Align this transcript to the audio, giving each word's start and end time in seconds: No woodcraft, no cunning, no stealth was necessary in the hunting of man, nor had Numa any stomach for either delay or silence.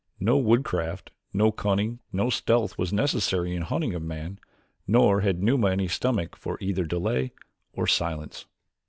No 0.19 0.35
woodcraft, 0.39 1.11
no 1.31 1.51
cunning, 1.51 1.99
no 2.11 2.31
stealth 2.31 2.75
was 2.75 2.91
necessary 2.91 3.53
in 3.53 3.59
the 3.59 3.65
hunting 3.67 3.93
of 3.93 4.01
man, 4.01 4.39
nor 4.87 5.21
had 5.21 5.43
Numa 5.43 5.69
any 5.69 5.87
stomach 5.87 6.35
for 6.35 6.57
either 6.59 6.85
delay 6.85 7.33
or 7.73 7.85
silence. 7.85 8.47